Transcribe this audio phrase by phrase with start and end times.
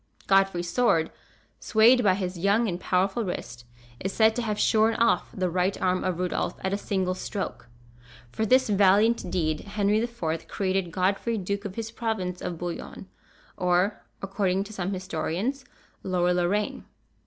[0.25, 1.11] Godfrey's sword,
[1.59, 3.65] swayed by his young and powerful wrist,
[3.99, 7.67] is said to have shorn off the right arm of Rudolph at a single stroke.
[8.31, 10.47] For this valiant deed, Henry IV.
[10.47, 13.09] created Godfrey Duke of his province of Bouillon;
[13.57, 15.65] or, according to some historians,
[16.01, 16.85] Lower Lorraine.